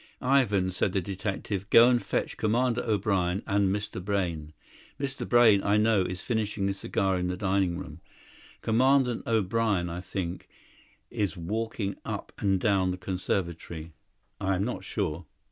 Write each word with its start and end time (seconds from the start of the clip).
"Ivan," 0.23 0.71
said 0.71 0.93
the 0.93 0.99
detective, 1.01 1.69
"go 1.69 1.87
and 1.87 2.01
fetch 2.01 2.35
Commandant 2.35 2.87
O'Brien 2.89 3.43
and 3.45 3.69
Mr. 3.69 4.03
Brayne. 4.03 4.51
Mr. 4.99 5.29
Brayne, 5.29 5.61
I 5.63 5.77
know, 5.77 6.01
is 6.01 6.23
finishing 6.23 6.67
a 6.69 6.73
cigar 6.73 7.19
in 7.19 7.27
the 7.27 7.37
dining 7.37 7.77
room; 7.77 8.01
Commandant 8.63 9.27
O'Brien, 9.27 9.89
I 9.91 10.01
think, 10.01 10.49
is 11.11 11.37
walking 11.37 11.97
up 12.03 12.31
and 12.39 12.59
down 12.59 12.89
the 12.89 12.97
conservatory. 12.97 13.93
I 14.39 14.55
am 14.55 14.63
not 14.63 14.83
sure." 14.83 15.27